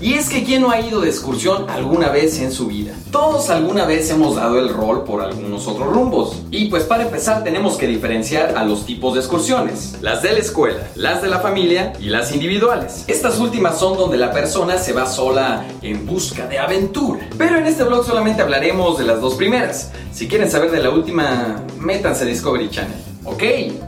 [0.00, 2.92] Y es que ¿quién no ha ido de excursión alguna vez en su vida?
[3.10, 6.42] Todos alguna vez hemos dado el rol por algunos otros rumbos.
[6.52, 9.96] Y pues para empezar tenemos que diferenciar a los tipos de excursiones.
[10.00, 13.04] Las de la escuela, las de la familia y las individuales.
[13.08, 17.28] Estas últimas son donde la persona se va sola en busca de aventura.
[17.36, 19.90] Pero en este blog solamente hablaremos de las dos primeras.
[20.12, 23.07] Si quieren saber de la última, métanse a Discovery Channel.
[23.30, 23.42] Ok,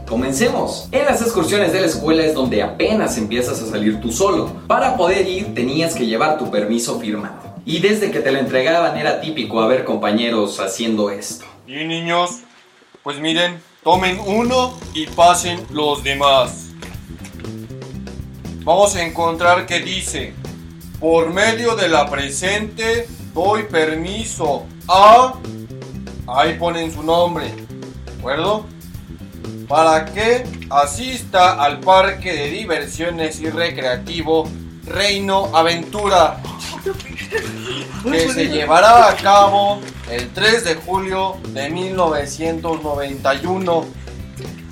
[0.07, 0.87] comencemos.
[0.91, 4.53] En las excursiones de la escuela es donde apenas empiezas a salir tú solo.
[4.67, 7.55] Para poder ir tenías que llevar tu permiso firmado.
[7.65, 11.45] Y desde que te lo entregaban era típico haber compañeros haciendo esto.
[11.65, 12.41] Y niños,
[13.01, 16.67] pues miren, tomen uno y pasen los demás.
[18.63, 20.35] Vamos a encontrar que dice,
[20.99, 25.33] por medio de la presente doy permiso a...
[26.27, 28.65] Ahí ponen su nombre, ¿de acuerdo?
[29.67, 34.47] Para que asista al parque de diversiones y recreativo
[34.85, 36.37] Reino Aventura.
[38.03, 43.85] Que se llevará a cabo el 3 de julio de 1991.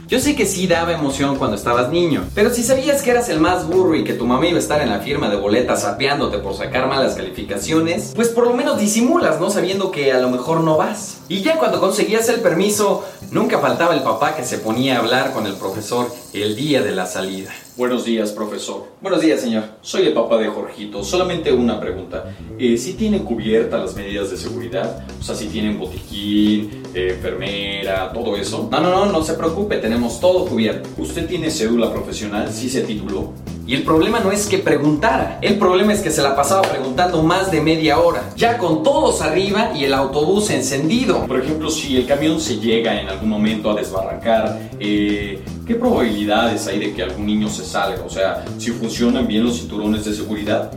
[0.09, 3.39] Yo sé que sí daba emoción cuando estabas niño, pero si sabías que eras el
[3.39, 6.39] más burro y que tu mamá iba a estar en la firma de boletas sapeándote
[6.39, 9.51] por sacar malas calificaciones, pues por lo menos disimulas, ¿no?
[9.51, 11.17] Sabiendo que a lo mejor no vas.
[11.27, 15.31] Y ya cuando conseguías el permiso, nunca faltaba el papá que se ponía a hablar
[15.31, 17.51] con el profesor el día de la salida.
[17.79, 18.87] Buenos días, profesor.
[18.99, 19.63] Buenos días, señor.
[19.79, 21.01] Soy el papá de Jorgito.
[21.01, 22.35] Solamente una pregunta.
[22.57, 25.05] Eh, ¿Si tienen cubiertas las medidas de seguridad?
[25.17, 28.67] O sea, si tienen botiquín, eh, enfermera, todo eso.
[28.69, 30.89] No, no, no, no se preocupe, tenemos todo cubierto.
[30.97, 32.51] ¿Usted tiene cédula profesional?
[32.51, 33.31] ¿Sí se tituló?
[33.69, 37.21] Y el problema no es que preguntara, el problema es que se la pasaba preguntando
[37.21, 41.27] más de media hora, ya con todos arriba y el autobús encendido.
[41.27, 46.65] Por ejemplo, si el camión se llega en algún momento a desbarrancar, eh, ¿qué probabilidades
[46.65, 48.01] hay de que algún niño se salga?
[48.03, 50.71] O sea, si funcionan bien los cinturones de seguridad.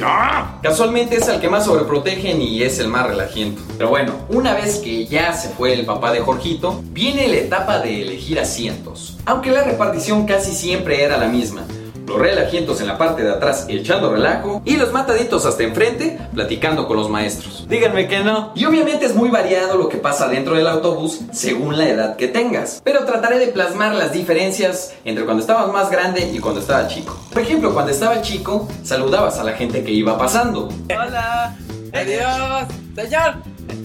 [0.63, 3.63] Casualmente es el que más sobreprotegen y es el más relajiento.
[3.79, 7.79] Pero bueno, una vez que ya se fue el papá de Jorgito, viene la etapa
[7.79, 9.17] de elegir asientos.
[9.25, 11.65] Aunque la repartición casi siempre era la misma
[12.07, 16.87] los relajientos en la parte de atrás echando relajo y los mataditos hasta enfrente platicando
[16.87, 17.67] con los maestros.
[17.69, 18.53] Díganme que no.
[18.55, 22.29] Y obviamente es muy variado lo que pasa dentro del autobús según la edad que
[22.29, 26.87] tengas, pero trataré de plasmar las diferencias entre cuando estabas más grande y cuando estaba
[26.89, 27.19] chico.
[27.33, 30.69] Por ejemplo, cuando estaba chico, saludabas a la gente que iba pasando.
[30.91, 31.57] Hola,
[31.93, 33.35] adiós, señor.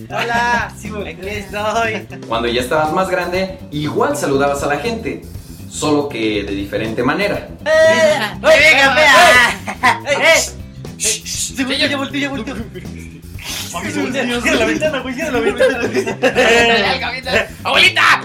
[0.09, 0.67] Hola,
[1.07, 2.19] aquí estoy.
[2.27, 5.21] Cuando ya estabas más grande, igual saludabas a la gente
[5.69, 7.49] solo que de diferente manera.
[7.65, 8.19] ¡Eh!
[8.41, 9.59] ¡Venga, vea!
[10.11, 10.39] ¡Eh!
[10.99, 11.87] ¡Eh!
[11.89, 12.55] ¡Ya volteó, ya volteó!
[13.67, 15.79] Cierra la ventana, güey, la ventana.
[17.63, 18.23] ¡Abuelita!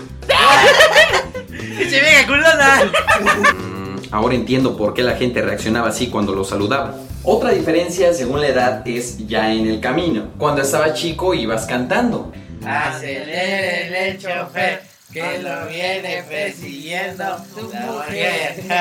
[1.88, 2.92] ¡Se venga, culona!
[3.54, 6.97] Mm, ahora entiendo por qué la gente reaccionaba así cuando lo saludaba.
[7.24, 10.32] Otra diferencia según la edad es ya en el camino.
[10.38, 12.32] Cuando estaba chico ibas cantando.
[12.64, 18.65] Acelere el chofer que lo viene persiguiendo tu mujer.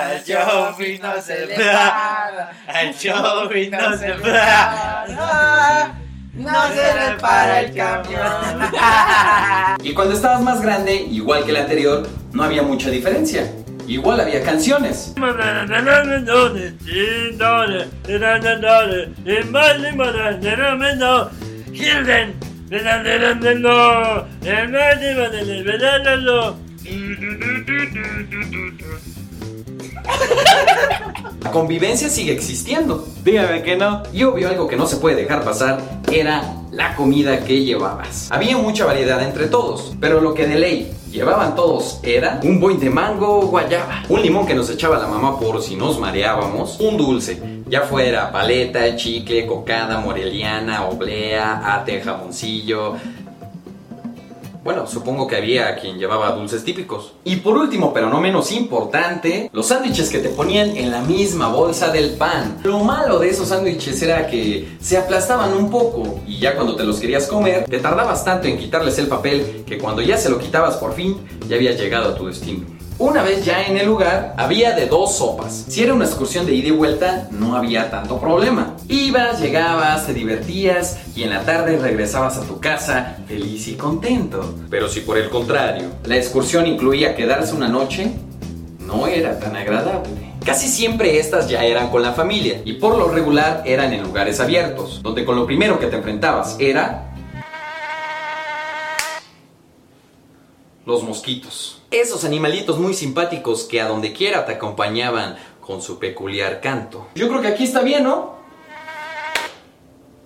[0.00, 5.94] Al shopping no se le para, al shopping no se para.
[6.32, 8.70] No se repara el camión.
[9.82, 13.50] Y cuando estabas más grande, igual que el anterior, no había mucha diferencia.
[13.86, 15.12] Igual había canciones.
[31.42, 33.08] La convivencia sigue existiendo.
[33.24, 34.04] Dígame que no.
[34.12, 35.80] Y obvio algo que no se puede dejar pasar
[36.12, 38.30] era la comida que llevabas.
[38.30, 42.78] Había mucha variedad entre todos, pero lo que de ley llevaban todos era un boing
[42.78, 46.78] de mango o guayaba, un limón que nos echaba la mamá por si nos mareábamos,
[46.78, 52.96] un dulce, ya fuera paleta, chicle, cocada, moreliana, oblea, ate, jamoncillo,
[54.62, 57.14] bueno, supongo que había quien llevaba dulces típicos.
[57.24, 61.48] Y por último, pero no menos importante, los sándwiches que te ponían en la misma
[61.48, 62.58] bolsa del pan.
[62.64, 66.84] Lo malo de esos sándwiches era que se aplastaban un poco y ya cuando te
[66.84, 70.38] los querías comer, te tardabas tanto en quitarles el papel que cuando ya se lo
[70.38, 71.16] quitabas por fin,
[71.48, 72.79] ya habías llegado a tu destino.
[73.00, 75.64] Una vez ya en el lugar, había de dos sopas.
[75.68, 78.76] Si era una excursión de ida y vuelta, no había tanto problema.
[78.88, 84.54] Ibas, llegabas, te divertías y en la tarde regresabas a tu casa feliz y contento.
[84.68, 88.12] Pero si por el contrario, la excursión incluía quedarse una noche,
[88.80, 90.34] no era tan agradable.
[90.44, 94.40] Casi siempre estas ya eran con la familia y por lo regular eran en lugares
[94.40, 97.09] abiertos, donde con lo primero que te enfrentabas era
[100.90, 101.80] los mosquitos.
[101.90, 107.06] Esos animalitos muy simpáticos que a donde quiera te acompañaban con su peculiar canto.
[107.14, 108.34] Yo creo que aquí está bien, ¿no?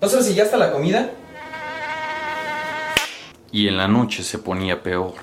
[0.01, 1.11] No sé si ya está la comida.
[3.51, 5.13] Y en la noche se ponía peor.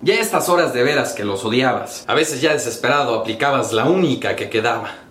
[0.00, 2.04] Ya a estas horas de veras que los odiabas.
[2.06, 5.05] A veces ya desesperado aplicabas la única que quedaba.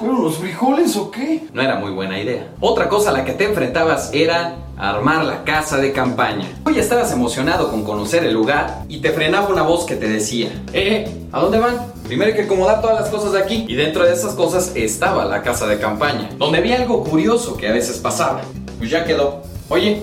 [0.00, 1.42] ¿Fueron los frijoles o qué?
[1.52, 2.54] No era muy buena idea.
[2.58, 6.48] Otra cosa a la que te enfrentabas era armar la casa de campaña.
[6.64, 10.48] Hoy estabas emocionado con conocer el lugar y te frenaba una voz que te decía,
[10.72, 11.92] eh, eh, ¿a dónde van?
[12.06, 13.66] Primero hay que acomodar todas las cosas de aquí.
[13.68, 17.68] Y dentro de esas cosas estaba la casa de campaña, donde había algo curioso que
[17.68, 18.40] a veces pasaba.
[18.78, 19.42] Pues ya quedó.
[19.68, 20.00] Oye,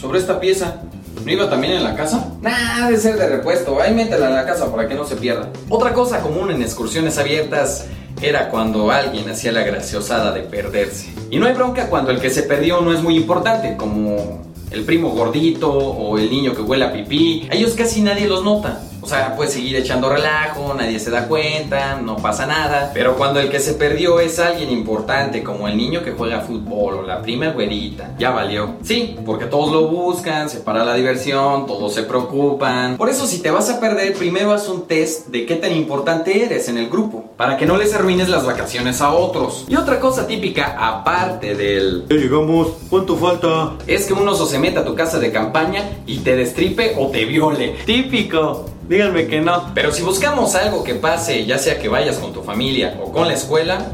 [0.00, 0.84] sobre esta pieza,
[1.24, 2.32] ¿No iba también en la casa?
[2.40, 3.80] Nah, de ser de repuesto.
[3.80, 5.50] Ahí métela en la casa para que no se pierda.
[5.68, 7.86] Otra cosa común en excursiones abiertas
[8.20, 11.12] era cuando alguien hacía la graciosada de perderse.
[11.30, 14.84] Y no hay bronca cuando el que se perdió no es muy importante, como el
[14.84, 17.48] primo gordito o el niño que huele a pipí.
[17.50, 18.80] A ellos casi nadie los nota.
[19.02, 22.92] O sea, puedes seguir echando relajo, nadie se da cuenta, no pasa nada.
[22.94, 26.94] Pero cuando el que se perdió es alguien importante, como el niño que juega fútbol
[26.94, 28.76] o la prima güerita, ya valió.
[28.82, 32.96] Sí, porque todos lo buscan, se para la diversión, todos se preocupan.
[32.96, 36.44] Por eso, si te vas a perder, primero haz un test de qué tan importante
[36.44, 39.64] eres en el grupo, para que no les arruines las vacaciones a otros.
[39.68, 42.06] Y otra cosa típica, aparte del.
[42.08, 43.72] Ya llegamos, ¿cuánto falta?
[43.86, 47.08] Es que un oso se meta a tu casa de campaña y te destripe o
[47.08, 47.76] te viole.
[47.84, 48.66] Típico.
[48.92, 49.72] Díganme que no.
[49.74, 53.26] Pero si buscamos algo que pase, ya sea que vayas con tu familia o con
[53.26, 53.86] la escuela,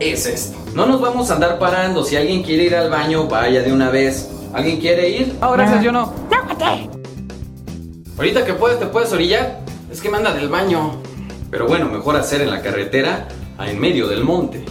[0.00, 0.58] es esto.
[0.74, 2.02] No nos vamos a andar parando.
[2.02, 4.32] Si alguien quiere ir al baño, vaya de una vez.
[4.52, 5.36] ¿Alguien quiere ir?
[5.40, 6.12] Oh, gracias, yo no.
[8.18, 9.60] Ahorita que puedes, te puedes orillar.
[9.92, 11.00] Es que me anda del baño.
[11.48, 13.28] Pero bueno, mejor hacer en la carretera
[13.58, 14.64] a en medio del monte.